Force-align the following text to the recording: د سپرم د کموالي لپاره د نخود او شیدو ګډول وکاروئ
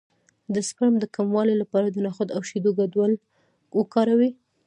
د 0.53 0.55
سپرم 0.67 0.95
د 0.99 1.05
کموالي 1.15 1.55
لپاره 1.61 1.87
د 1.89 1.97
نخود 2.05 2.29
او 2.35 2.41
شیدو 2.49 2.71
ګډول 2.79 3.11
وکاروئ 3.79 4.31